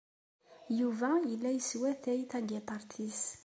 [0.79, 3.21] Yuba yella yeswatay tagiṭart-nnes.